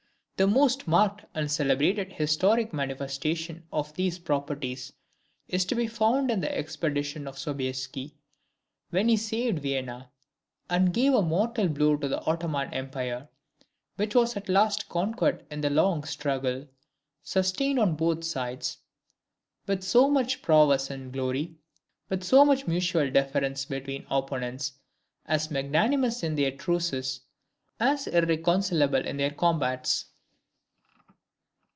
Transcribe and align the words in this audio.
The 0.37 0.47
most 0.47 0.87
marked 0.87 1.23
and 1.35 1.51
celebrated 1.51 2.13
historic 2.13 2.73
manifestation 2.73 3.67
of 3.71 3.93
these 3.93 4.17
properties 4.17 4.91
is 5.47 5.65
to 5.65 5.75
be 5.75 5.85
found 5.85 6.31
in 6.31 6.39
the 6.41 6.57
expedition 6.57 7.27
of 7.27 7.37
Sobieski 7.37 8.15
when 8.89 9.07
he 9.07 9.17
saved 9.17 9.59
Vienna, 9.59 10.09
and 10.67 10.95
gave 10.95 11.13
a 11.13 11.21
mortal 11.21 11.67
blow 11.67 11.95
to 11.95 12.07
the 12.07 12.23
Ottoman 12.25 12.73
Empire, 12.73 13.29
which 13.97 14.15
was 14.15 14.35
at 14.35 14.49
last 14.49 14.89
conquered 14.89 15.45
in 15.51 15.61
the 15.61 15.69
long 15.69 16.03
struggle, 16.05 16.67
sustained 17.21 17.77
on 17.77 17.95
both 17.95 18.23
sides 18.23 18.79
with 19.67 19.83
so 19.83 20.09
much 20.09 20.41
prowess 20.41 20.89
and 20.89 21.13
glory, 21.13 21.55
with 22.09 22.23
so 22.23 22.43
much 22.43 22.65
mutual 22.65 23.11
deference 23.11 23.65
between 23.65 24.07
opponents 24.09 24.73
as 25.27 25.51
magnanimous 25.51 26.23
in 26.23 26.33
their 26.33 26.49
truces 26.49 27.19
as 27.79 28.07
irreconcilable 28.07 29.05
in 29.05 29.17
their 29.17 29.29
combats. 29.29 30.05